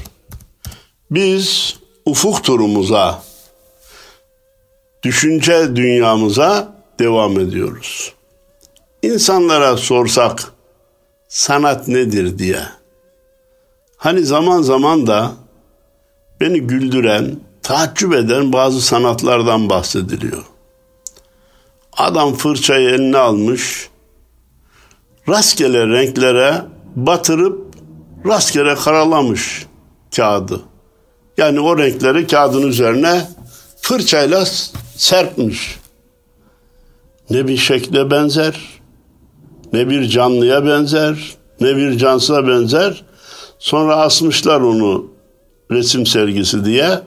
biz 1.11 1.77
ufuk 2.07 2.43
turumuza, 2.43 3.23
düşünce 5.03 5.75
dünyamıza 5.75 6.75
devam 6.99 7.39
ediyoruz. 7.39 8.13
İnsanlara 9.01 9.77
sorsak 9.77 10.51
sanat 11.27 11.87
nedir 11.87 12.39
diye. 12.39 12.61
Hani 13.97 14.23
zaman 14.23 14.61
zaman 14.61 15.07
da 15.07 15.31
beni 16.41 16.61
güldüren, 16.61 17.39
taaccüp 17.63 18.13
eden 18.13 18.53
bazı 18.53 18.81
sanatlardan 18.81 19.69
bahsediliyor. 19.69 20.43
Adam 21.93 22.33
fırçayı 22.33 22.89
eline 22.89 23.17
almış, 23.17 23.89
rastgele 25.29 25.87
renklere 25.87 26.61
batırıp 26.95 27.75
rastgele 28.25 28.75
karalamış 28.75 29.65
kağıdı. 30.15 30.61
Yani 31.37 31.59
o 31.59 31.77
renkleri 31.77 32.27
kağıdın 32.27 32.67
üzerine 32.67 33.27
fırçayla 33.81 34.45
serpmiş. 34.95 35.77
Ne 37.29 37.47
bir 37.47 37.57
şekle 37.57 38.11
benzer, 38.11 38.55
ne 39.73 39.89
bir 39.89 40.09
canlıya 40.09 40.65
benzer, 40.65 41.35
ne 41.61 41.77
bir 41.77 41.97
cansıza 41.97 42.47
benzer. 42.47 43.03
Sonra 43.59 43.95
asmışlar 43.95 44.61
onu 44.61 45.05
resim 45.71 46.05
sergisi 46.05 46.65
diye. 46.65 46.99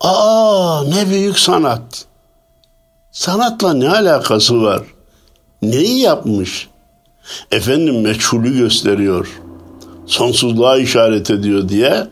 Aa 0.00 0.84
ne 0.88 1.10
büyük 1.10 1.38
sanat. 1.38 2.06
Sanatla 3.12 3.74
ne 3.74 3.90
alakası 3.90 4.62
var? 4.62 4.82
Neyi 5.62 6.00
yapmış? 6.00 6.68
Efendim 7.52 8.00
meçhulü 8.00 8.58
gösteriyor. 8.58 9.40
Sonsuzluğa 10.06 10.78
işaret 10.78 11.30
ediyor 11.30 11.68
diye 11.68 12.06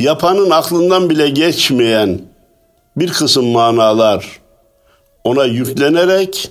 yapanın 0.00 0.50
aklından 0.50 1.10
bile 1.10 1.28
geçmeyen 1.28 2.20
bir 2.96 3.12
kısım 3.12 3.46
manalar 3.46 4.40
ona 5.24 5.44
yüklenerek 5.44 6.50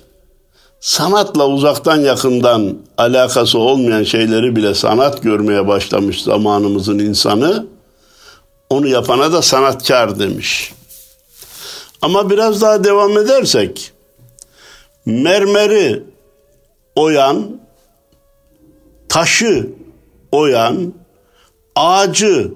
sanatla 0.80 1.48
uzaktan 1.48 1.96
yakından 2.00 2.78
alakası 2.98 3.58
olmayan 3.58 4.02
şeyleri 4.02 4.56
bile 4.56 4.74
sanat 4.74 5.22
görmeye 5.22 5.68
başlamış 5.68 6.22
zamanımızın 6.22 6.98
insanı. 6.98 7.66
Onu 8.70 8.86
yapana 8.86 9.32
da 9.32 9.42
sanatkar 9.42 10.18
demiş. 10.18 10.72
Ama 12.02 12.30
biraz 12.30 12.62
daha 12.62 12.84
devam 12.84 13.18
edersek 13.18 13.92
mermeri 15.06 16.02
oyan, 16.96 17.60
taşı 19.08 19.68
oyan, 20.32 20.94
ağacı 21.76 22.50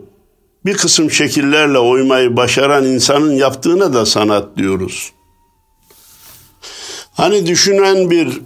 bir 0.66 0.76
kısım 0.76 1.10
şekillerle 1.10 1.78
oymayı 1.78 2.36
başaran 2.36 2.84
insanın 2.84 3.32
yaptığına 3.32 3.92
da 3.94 4.06
sanat 4.06 4.56
diyoruz. 4.56 5.12
Hani 7.12 7.46
düşünen 7.46 8.10
bir 8.10 8.40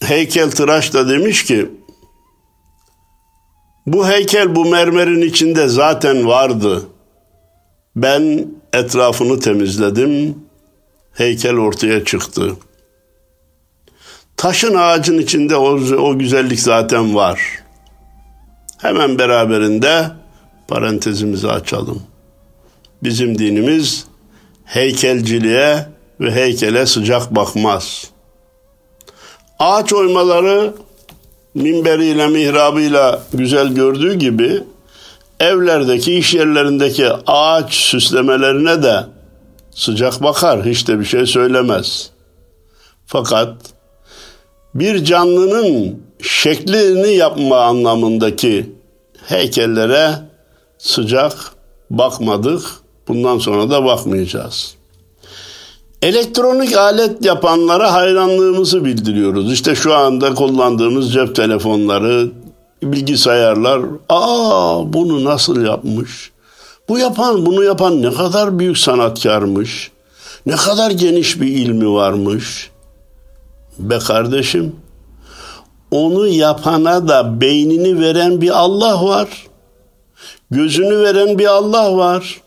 heykel 0.00 0.50
tıraş 0.50 0.94
da 0.94 1.08
demiş 1.08 1.44
ki 1.44 1.70
bu 3.86 4.08
heykel 4.08 4.54
bu 4.54 4.64
mermerin 4.64 5.22
içinde 5.22 5.68
zaten 5.68 6.26
vardı. 6.26 6.82
Ben 7.96 8.46
etrafını 8.72 9.40
temizledim. 9.40 10.38
Heykel 11.12 11.56
ortaya 11.56 12.04
çıktı. 12.04 12.52
Taşın 14.36 14.74
ağacın 14.74 15.18
içinde 15.18 15.56
o, 15.56 15.70
o 15.96 16.18
güzellik 16.18 16.60
zaten 16.60 17.14
var. 17.14 17.40
Hemen 18.78 19.18
beraberinde 19.18 20.21
parantezimizi 20.68 21.48
açalım. 21.48 22.02
Bizim 23.02 23.38
dinimiz 23.38 24.06
heykelciliğe 24.64 25.86
ve 26.20 26.30
heykele 26.30 26.86
sıcak 26.86 27.34
bakmaz. 27.36 28.04
Ağaç 29.58 29.92
oymaları 29.92 30.74
minberiyle 31.54 32.28
mihrabıyla 32.28 33.22
güzel 33.32 33.68
gördüğü 33.68 34.14
gibi 34.14 34.62
evlerdeki 35.40 36.14
iş 36.14 36.34
yerlerindeki 36.34 37.08
ağaç 37.26 37.74
süslemelerine 37.74 38.82
de 38.82 38.96
sıcak 39.70 40.22
bakar 40.22 40.64
hiç 40.64 40.88
de 40.88 41.00
bir 41.00 41.04
şey 41.04 41.26
söylemez. 41.26 42.10
Fakat 43.06 43.56
bir 44.74 45.04
canlının 45.04 46.02
şeklini 46.22 47.14
yapma 47.14 47.60
anlamındaki 47.60 48.72
heykellere 49.26 50.31
sıcak 50.82 51.52
bakmadık. 51.90 52.62
Bundan 53.08 53.38
sonra 53.38 53.70
da 53.70 53.84
bakmayacağız. 53.84 54.74
Elektronik 56.02 56.76
alet 56.76 57.24
yapanlara 57.24 57.92
hayranlığımızı 57.92 58.84
bildiriyoruz. 58.84 59.52
İşte 59.52 59.74
şu 59.74 59.94
anda 59.94 60.34
kullandığımız 60.34 61.12
cep 61.12 61.34
telefonları, 61.34 62.30
bilgisayarlar. 62.82 63.82
Aa 64.08 64.92
bunu 64.92 65.24
nasıl 65.24 65.64
yapmış? 65.64 66.32
Bu 66.88 66.98
yapan, 66.98 67.46
bunu 67.46 67.64
yapan 67.64 68.02
ne 68.02 68.12
kadar 68.12 68.58
büyük 68.58 68.78
sanatkarmış. 68.78 69.90
Ne 70.46 70.56
kadar 70.56 70.90
geniş 70.90 71.40
bir 71.40 71.46
ilmi 71.46 71.92
varmış. 71.92 72.70
Be 73.78 73.98
kardeşim, 73.98 74.76
onu 75.90 76.26
yapana 76.26 77.08
da 77.08 77.40
beynini 77.40 78.00
veren 78.00 78.40
bir 78.40 78.58
Allah 78.58 79.04
var. 79.04 79.28
Gözünü 80.52 81.02
veren 81.02 81.38
bir 81.38 81.46
Allah 81.46 81.96
var. 81.96 82.40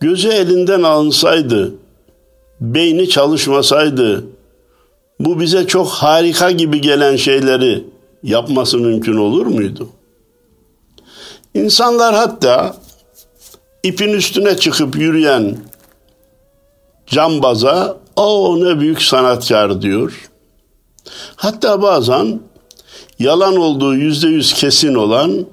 Gözü 0.00 0.28
elinden 0.28 0.82
alınsaydı, 0.82 1.74
beyni 2.60 3.08
çalışmasaydı, 3.08 4.24
bu 5.20 5.40
bize 5.40 5.66
çok 5.66 5.88
harika 5.88 6.50
gibi 6.50 6.80
gelen 6.80 7.16
şeyleri 7.16 7.84
yapması 8.22 8.78
mümkün 8.78 9.16
olur 9.16 9.46
muydu? 9.46 9.88
İnsanlar 11.54 12.14
hatta 12.14 12.76
ipin 13.82 14.12
üstüne 14.12 14.56
çıkıp 14.56 14.96
yürüyen 14.96 15.56
cambaza 17.06 17.96
o 18.16 18.60
ne 18.64 18.80
büyük 18.80 19.02
sanatkar 19.02 19.82
diyor. 19.82 20.30
Hatta 21.36 21.82
bazen 21.82 22.40
yalan 23.18 23.56
olduğu 23.56 23.94
yüzde 23.94 24.28
yüz 24.28 24.54
kesin 24.54 24.94
olan 24.94 25.46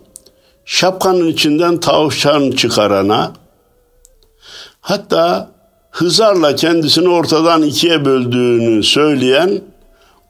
şapkanın 0.67 1.27
içinden 1.27 1.79
tavşan 1.79 2.51
çıkarana, 2.51 3.31
hatta 4.81 5.51
hızarla 5.91 6.55
kendisini 6.55 7.09
ortadan 7.09 7.63
ikiye 7.63 8.05
böldüğünü 8.05 8.83
söyleyen, 8.83 9.61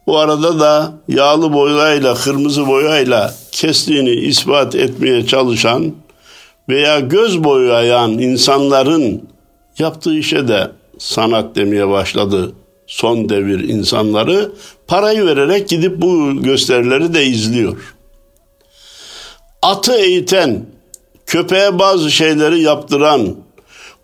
o 0.06 0.18
arada 0.18 0.60
da 0.60 0.92
yağlı 1.08 1.54
boyayla, 1.54 2.16
kırmızı 2.16 2.68
boyayla 2.68 3.34
kestiğini 3.52 4.10
ispat 4.10 4.76
etmeye 4.76 5.26
çalışan 5.26 5.94
veya 6.70 7.00
göz 7.00 7.44
boyayan 7.44 8.12
insanların 8.12 9.30
yaptığı 9.80 10.14
işe 10.14 10.48
de 10.48 10.72
sanat 10.98 11.56
demeye 11.56 11.90
başladı 11.90 12.52
son 12.88 13.30
devir 13.30 13.60
insanları 13.60 14.52
parayı 14.88 15.26
vererek 15.26 15.70
gidip 15.70 16.02
bu 16.02 16.42
gösterileri 16.42 17.14
de 17.14 17.26
izliyor. 17.26 17.97
Atı 19.68 19.96
eğiten, 19.96 20.66
köpeğe 21.26 21.80
bazı 21.80 22.12
şeyleri 22.12 22.62
yaptıran, 22.62 23.36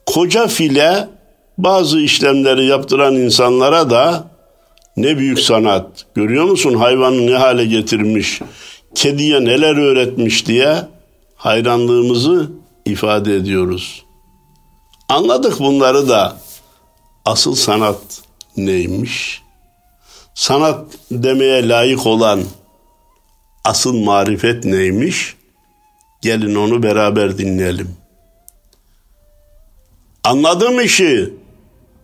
koca 0.06 0.47
file 0.47 1.10
bazı 1.58 1.99
işlemleri 1.99 2.65
yaptıran 2.65 3.15
insanlara 3.15 3.89
da 3.89 4.28
ne 4.97 5.17
büyük 5.17 5.39
sanat. 5.39 6.06
Görüyor 6.15 6.45
musun 6.45 6.73
hayvanı 6.73 7.28
ne 7.28 7.36
hale 7.36 7.65
getirmiş, 7.65 8.41
kediye 8.95 9.45
neler 9.45 9.76
öğretmiş 9.76 10.47
diye 10.47 10.78
hayranlığımızı 11.36 12.52
ifade 12.86 13.36
ediyoruz. 13.36 14.06
Anladık 15.10 15.60
bunları 15.60 16.10
da 16.10 16.38
asıl 17.26 17.56
sanat 17.56 18.21
neymiş? 18.58 19.41
Sanat 20.36 20.86
demeye 21.12 21.69
layık 21.69 22.06
olan 22.06 22.41
asıl 23.65 23.93
marifet 23.93 24.65
neymiş? 24.65 25.36
Gelin 26.23 26.55
onu 26.55 26.83
beraber 26.83 27.38
dinleyelim. 27.38 27.95
Anladım 30.23 30.81
işi. 30.81 31.33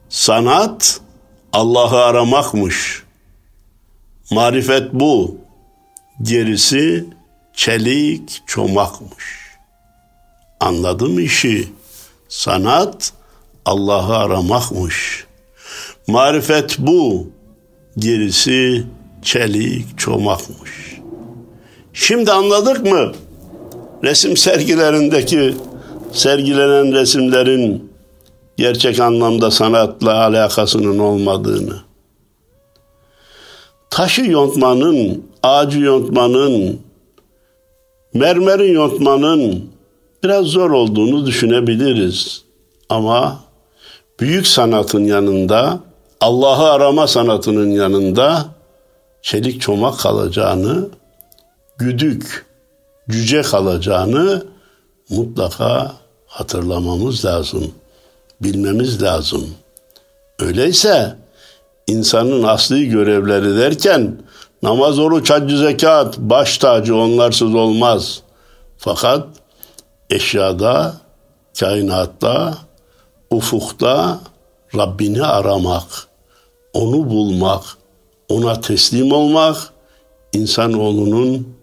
Sanat 0.09 1.01
Allah'ı 1.53 2.03
aramakmış. 2.03 3.03
Marifet 4.31 4.93
bu. 4.93 5.37
Gerisi 6.21 7.05
çelik 7.53 8.41
çomakmış. 8.47 9.25
Anladım 10.59 11.19
işi. 11.19 11.67
Sanat 12.29 13.13
Allah'ı 13.65 14.17
aramakmış. 14.17 15.25
Marifet 16.07 16.79
bu. 16.79 17.29
Gerisi 17.97 18.83
çelik 19.21 19.97
çomakmış. 19.97 20.99
Şimdi 21.93 22.31
anladık 22.31 22.85
mı? 22.85 23.11
Resim 24.03 24.37
sergilerindeki 24.37 25.55
sergilenen 26.11 26.93
resimlerin 26.93 27.91
gerçek 28.57 28.99
anlamda 28.99 29.51
sanatla 29.51 30.23
alakasının 30.23 30.99
olmadığını. 30.99 31.75
Taşı 33.89 34.21
yontmanın, 34.21 35.25
ağacı 35.43 35.79
yontmanın, 35.79 36.79
mermeri 38.13 38.71
yontmanın 38.71 39.69
biraz 40.23 40.45
zor 40.45 40.71
olduğunu 40.71 41.25
düşünebiliriz. 41.25 42.43
Ama 42.89 43.39
büyük 44.19 44.47
sanatın 44.47 45.03
yanında 45.03 45.79
Allah'ı 46.21 46.71
arama 46.71 47.07
sanatının 47.07 47.71
yanında 47.71 48.45
çelik 49.21 49.61
çomak 49.61 49.99
kalacağını, 49.99 50.89
güdük, 51.77 52.48
cüce 53.09 53.41
kalacağını 53.41 54.45
mutlaka 55.09 55.91
hatırlamamız 56.27 57.25
lazım, 57.25 57.71
bilmemiz 58.41 59.01
lazım. 59.01 59.49
Öyleyse 60.39 61.15
insanın 61.87 62.43
asli 62.43 62.89
görevleri 62.89 63.57
derken 63.57 64.21
namaz, 64.63 64.99
oruç, 64.99 65.29
haccı, 65.29 65.57
zekat, 65.57 66.17
baş 66.17 66.57
tacı 66.57 66.95
onlarsız 66.95 67.55
olmaz. 67.55 68.21
Fakat 68.77 69.27
eşyada, 70.09 70.93
kainatta, 71.59 72.57
ufukta 73.31 74.19
Rabbini 74.75 75.23
aramak, 75.23 76.07
onu 76.73 77.09
bulmak, 77.09 77.63
ona 78.29 78.61
teslim 78.61 79.11
olmak 79.11 79.57
insanoğlunun 80.33 81.58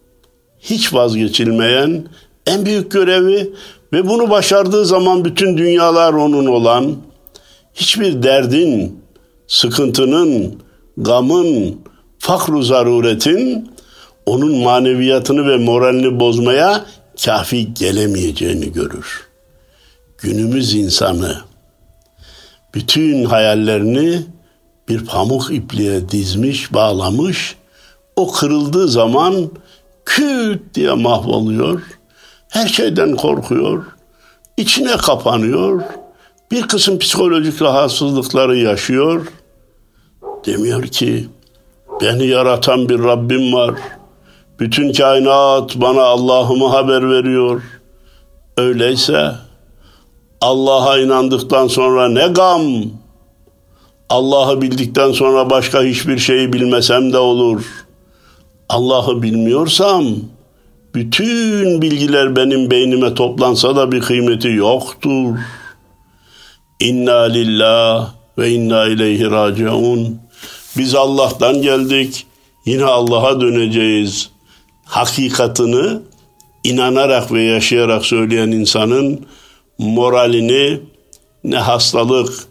hiç 0.70 0.94
vazgeçilmeyen 0.94 2.04
en 2.46 2.66
büyük 2.66 2.90
görevi 2.90 3.52
ve 3.92 4.08
bunu 4.08 4.30
başardığı 4.30 4.84
zaman 4.84 5.24
bütün 5.24 5.58
dünyalar 5.58 6.12
onun 6.12 6.46
olan 6.46 6.96
hiçbir 7.74 8.22
derdin, 8.22 9.00
sıkıntının, 9.46 10.62
gamın, 10.96 11.80
fakru 12.18 12.62
zaruretin 12.62 13.70
onun 14.26 14.56
maneviyatını 14.56 15.48
ve 15.48 15.56
moralini 15.56 16.20
bozmaya 16.20 16.84
kafi 17.24 17.74
gelemeyeceğini 17.74 18.72
görür. 18.72 19.26
Günümüz 20.18 20.74
insanı 20.74 21.36
bütün 22.74 23.24
hayallerini 23.24 24.22
bir 24.88 25.04
pamuk 25.04 25.50
ipliğe 25.50 26.08
dizmiş, 26.08 26.72
bağlamış. 26.72 27.56
O 28.16 28.32
kırıldığı 28.32 28.88
zaman 28.88 29.50
küt 30.06 30.74
diye 30.74 30.92
mahvoluyor. 30.92 31.82
Her 32.48 32.66
şeyden 32.66 33.16
korkuyor. 33.16 33.84
içine 34.56 34.96
kapanıyor. 34.96 35.82
Bir 36.50 36.62
kısım 36.62 36.98
psikolojik 36.98 37.62
rahatsızlıkları 37.62 38.56
yaşıyor. 38.56 39.26
Demiyor 40.46 40.82
ki 40.82 41.28
beni 42.00 42.26
yaratan 42.26 42.88
bir 42.88 42.98
Rabbim 42.98 43.52
var. 43.52 43.74
Bütün 44.60 44.92
kainat 44.92 45.76
bana 45.76 46.02
Allah'ımı 46.02 46.66
haber 46.66 47.10
veriyor. 47.10 47.62
Öyleyse 48.56 49.32
Allah'a 50.40 50.98
inandıktan 50.98 51.68
sonra 51.68 52.08
ne 52.08 52.26
gam. 52.26 52.62
Allah'ı 54.08 54.62
bildikten 54.62 55.12
sonra 55.12 55.50
başka 55.50 55.82
hiçbir 55.82 56.18
şeyi 56.18 56.52
bilmesem 56.52 57.12
de 57.12 57.18
olur. 57.18 57.85
Allah'ı 58.68 59.22
bilmiyorsam 59.22 60.04
bütün 60.94 61.82
bilgiler 61.82 62.36
benim 62.36 62.70
beynime 62.70 63.14
toplansa 63.14 63.76
da 63.76 63.92
bir 63.92 64.00
kıymeti 64.00 64.48
yoktur. 64.48 65.38
İnna 66.80 67.22
lillah 67.22 68.12
ve 68.38 68.50
inna 68.50 68.86
ileyhi 68.86 69.30
raciun. 69.30 70.20
Biz 70.76 70.94
Allah'tan 70.94 71.62
geldik. 71.62 72.26
Yine 72.66 72.84
Allah'a 72.84 73.40
döneceğiz. 73.40 74.30
Hakikatını 74.84 76.02
inanarak 76.64 77.32
ve 77.32 77.42
yaşayarak 77.42 78.06
söyleyen 78.06 78.48
insanın 78.50 79.26
moralini 79.78 80.80
ne 81.44 81.56
hastalık, 81.56 82.44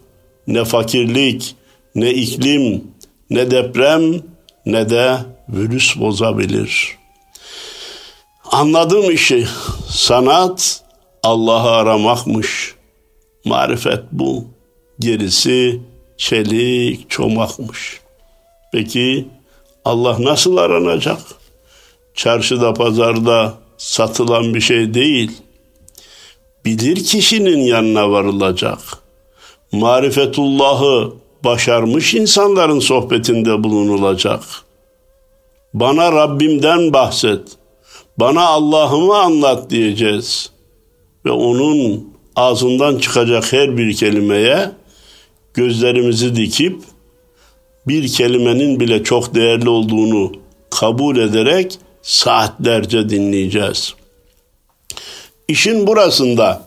ne 0.46 0.64
fakirlik, 0.64 1.54
ne 1.94 2.14
iklim, 2.14 2.84
ne 3.30 3.50
deprem, 3.50 4.02
ne 4.66 4.90
de 4.90 5.16
virüs 5.48 5.96
bozabilir. 6.00 6.98
Anladığım 8.44 9.10
işi 9.10 9.46
sanat 9.88 10.82
Allah'ı 11.22 11.70
aramakmış. 11.70 12.74
Marifet 13.44 14.02
bu. 14.12 14.44
Gerisi 14.98 15.80
çelik 16.16 17.10
çomakmış. 17.10 18.00
Peki 18.72 19.28
Allah 19.84 20.16
nasıl 20.20 20.56
aranacak? 20.56 21.18
Çarşıda 22.14 22.74
pazarda 22.74 23.54
satılan 23.78 24.54
bir 24.54 24.60
şey 24.60 24.94
değil. 24.94 25.32
Bilir 26.64 27.04
kişinin 27.04 27.60
yanına 27.60 28.10
varılacak. 28.10 28.78
Marifetullah'ı 29.72 31.12
başarmış 31.44 32.14
insanların 32.14 32.80
sohbetinde 32.80 33.64
bulunulacak. 33.64 34.65
Bana 35.76 36.12
Rabbimden 36.12 36.92
bahset. 36.92 37.40
Bana 38.18 38.46
Allah'ımı 38.46 39.16
anlat 39.16 39.70
diyeceğiz. 39.70 40.50
Ve 41.24 41.30
onun 41.30 42.14
ağzından 42.36 42.98
çıkacak 42.98 43.52
her 43.52 43.76
bir 43.76 43.96
kelimeye 43.96 44.70
gözlerimizi 45.54 46.36
dikip 46.36 46.82
bir 47.88 48.12
kelimenin 48.12 48.80
bile 48.80 49.04
çok 49.04 49.34
değerli 49.34 49.68
olduğunu 49.68 50.32
kabul 50.70 51.16
ederek 51.16 51.78
saatlerce 52.02 53.08
dinleyeceğiz. 53.08 53.94
İşin 55.48 55.86
burasında 55.86 56.62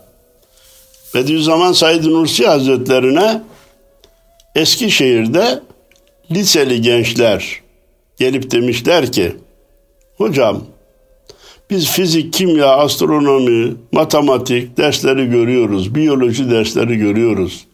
Bediüzzaman 1.14 1.72
Said 1.72 2.04
Nursi 2.04 2.46
Hazretlerine 2.46 3.42
Eskişehir'de 4.54 5.62
liseli 6.30 6.80
gençler 6.82 7.59
gelip 8.20 8.50
demişler 8.50 9.12
ki 9.12 9.36
hocam 10.16 10.62
biz 11.70 11.90
fizik, 11.90 12.32
kimya, 12.32 12.66
astronomi, 12.66 13.74
matematik 13.92 14.76
dersleri 14.76 15.26
görüyoruz, 15.30 15.94
biyoloji 15.94 16.50
dersleri 16.50 16.96
görüyoruz. 16.96 17.66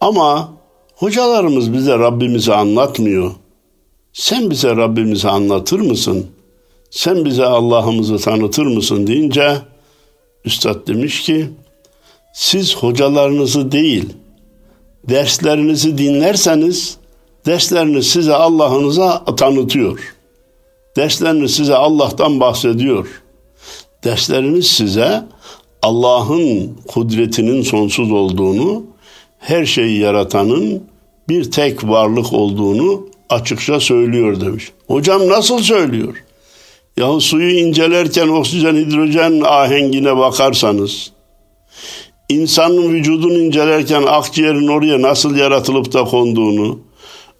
Ama 0.00 0.52
hocalarımız 0.94 1.72
bize 1.72 1.98
Rabbimizi 1.98 2.54
anlatmıyor. 2.54 3.32
Sen 4.12 4.50
bize 4.50 4.76
Rabbimizi 4.76 5.28
anlatır 5.28 5.80
mısın? 5.80 6.26
Sen 6.90 7.24
bize 7.24 7.44
Allah'ımızı 7.44 8.18
tanıtır 8.18 8.66
mısın 8.66 9.06
deyince 9.06 9.58
Üstad 10.44 10.86
demiş 10.86 11.22
ki 11.22 11.48
siz 12.34 12.76
hocalarınızı 12.76 13.72
değil 13.72 14.08
derslerinizi 15.08 15.98
dinlerseniz 15.98 16.99
dersleriniz 17.46 18.06
size 18.06 18.34
Allah'ınıza 18.34 19.24
tanıtıyor. 19.24 20.14
Dersleriniz 20.96 21.54
size 21.54 21.74
Allah'tan 21.74 22.40
bahsediyor. 22.40 23.22
Dersleriniz 24.04 24.66
size 24.66 25.24
Allah'ın 25.82 26.76
kudretinin 26.88 27.62
sonsuz 27.62 28.12
olduğunu, 28.12 28.84
her 29.38 29.66
şeyi 29.66 29.98
yaratanın 29.98 30.82
bir 31.28 31.50
tek 31.50 31.84
varlık 31.84 32.32
olduğunu 32.32 33.08
açıkça 33.30 33.80
söylüyor 33.80 34.40
demiş. 34.40 34.72
Hocam 34.86 35.28
nasıl 35.28 35.58
söylüyor? 35.58 36.24
Yahu 36.96 37.20
suyu 37.20 37.50
incelerken 37.50 38.28
oksijen 38.28 38.76
hidrojen 38.76 39.40
ahengine 39.44 40.16
bakarsanız, 40.16 41.12
insanın 42.28 42.92
vücudunu 42.92 43.38
incelerken 43.38 44.02
akciğerin 44.02 44.68
oraya 44.68 45.02
nasıl 45.02 45.36
yaratılıp 45.36 45.92
da 45.92 46.04
konduğunu, 46.04 46.78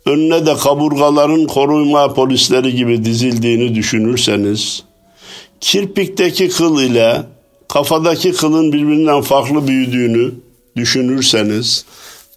önüne 0.07 0.47
de 0.47 0.55
kaburgaların 0.55 1.47
koruma 1.47 2.15
polisleri 2.15 2.75
gibi 2.75 3.05
dizildiğini 3.05 3.75
düşünürseniz, 3.75 4.83
kirpikteki 5.61 6.49
kıl 6.49 6.83
ile 6.83 7.23
kafadaki 7.69 8.33
kılın 8.33 8.73
birbirinden 8.73 9.21
farklı 9.21 9.69
büyüdüğünü 9.69 10.35
düşünürseniz, 10.77 11.85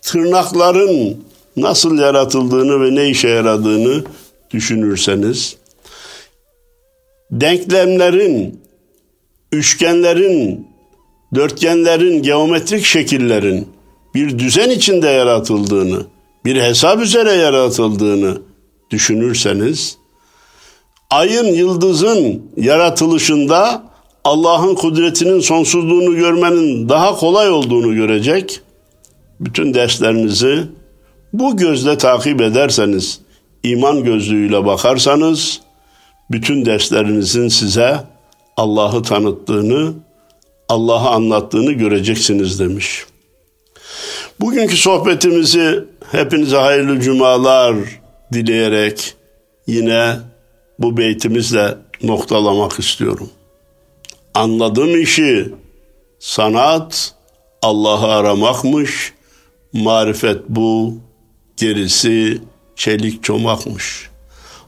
tırnakların 0.02 1.18
nasıl 1.58 1.98
yaratıldığını 1.98 2.82
ve 2.82 2.96
ne 2.96 3.10
işe 3.10 3.28
yaradığını 3.30 4.04
düşünürseniz, 4.52 5.56
denklemlerin, 7.32 8.62
üçgenlerin, 9.52 10.68
dörtgenlerin, 11.36 12.24
geometrik 12.24 12.86
şekillerin 12.86 13.68
bir 14.16 14.40
düzen 14.40 14.70
içinde 14.70 15.08
yaratıldığını, 15.08 16.06
bir 16.46 16.62
hesap 16.62 17.02
üzere 17.02 17.32
yaratıldığını 17.32 18.42
düşünürseniz, 18.92 19.98
ayın, 21.10 21.46
yıldızın 21.46 22.42
yaratılışında 22.58 23.84
Allah'ın 24.24 24.76
kudretinin 24.76 25.40
sonsuzluğunu 25.40 26.16
görmenin 26.16 26.90
daha 26.90 27.16
kolay 27.16 27.50
olduğunu 27.50 27.96
görecek, 27.96 28.62
bütün 29.40 29.74
derslerinizi 29.74 30.64
bu 31.34 31.58
gözle 31.58 31.98
takip 31.98 32.42
ederseniz, 32.42 33.20
iman 33.64 34.04
gözlüğüyle 34.04 34.66
bakarsanız, 34.66 35.62
bütün 36.32 36.66
derslerinizin 36.66 37.48
size 37.48 38.00
Allah'ı 38.58 39.04
tanıttığını, 39.04 39.94
Allah'ı 40.70 41.10
anlattığını 41.10 41.72
göreceksiniz 41.72 42.60
demiş. 42.60 43.06
Bugünkü 44.40 44.78
sohbetimizi 44.78 45.84
hepinize 46.14 46.58
hayırlı 46.58 47.00
cumalar 47.00 47.76
dileyerek 48.34 49.16
yine 49.68 50.16
bu 50.80 50.98
beytimizle 50.98 51.78
noktalamak 52.04 52.80
istiyorum. 52.80 53.30
Anladığım 54.34 55.02
işi 55.02 55.50
sanat 56.20 57.16
Allah'ı 57.62 58.08
aramakmış, 58.08 59.14
marifet 59.74 60.50
bu, 60.50 60.98
gerisi 61.58 62.42
çelik 62.76 63.24
çomakmış. 63.24 64.10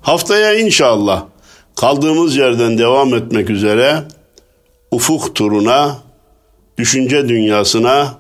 Haftaya 0.02 0.54
inşallah 0.54 1.26
kaldığımız 1.76 2.36
yerden 2.36 2.78
devam 2.78 3.14
etmek 3.14 3.50
üzere 3.50 4.04
ufuk 4.92 5.36
turuna, 5.36 5.98
düşünce 6.78 7.30
dünyasına 7.30 8.14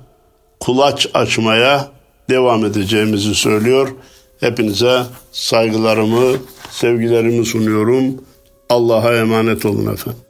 kulaç 0.59 1.07
açmaya 1.13 1.94
devam 2.29 2.65
edeceğimizi 2.65 3.35
söylüyor. 3.35 3.95
Hepinize 4.39 5.03
saygılarımı, 5.31 6.37
sevgilerimi 6.71 7.45
sunuyorum. 7.45 8.23
Allah'a 8.69 9.15
emanet 9.15 9.65
olun 9.65 9.93
efendim. 9.93 10.24